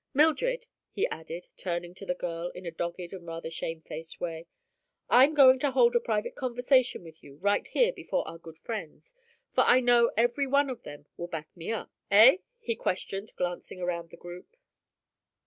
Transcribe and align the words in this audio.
Mildred," 0.15 0.65
he 0.89 1.05
added, 1.09 1.45
turning 1.57 1.93
to 1.93 2.07
the 2.07 2.15
girl 2.15 2.47
in 2.55 2.65
a 2.65 2.71
dogged 2.71 3.13
and 3.13 3.27
rather 3.27 3.51
shamefaced 3.51 4.19
way, 4.19 4.47
"I'm 5.11 5.35
going 5.35 5.59
to 5.59 5.69
hold 5.69 5.95
a 5.95 5.99
private 5.99 6.33
conversation 6.33 7.03
with 7.03 7.21
you 7.23 7.35
right 7.35 7.67
here 7.67 7.93
before 7.93 8.27
our 8.27 8.39
good 8.39 8.57
friends, 8.57 9.13
for 9.53 9.61
I 9.61 9.79
know 9.79 10.09
every 10.17 10.47
one 10.47 10.71
of 10.71 10.81
them 10.81 11.05
will 11.17 11.27
back 11.27 11.55
me 11.55 11.71
up. 11.71 11.91
Eh?" 12.09 12.37
he 12.57 12.75
questioned, 12.75 13.31
glancing 13.37 13.79
around 13.79 14.09
the 14.09 14.17
group. 14.17 14.57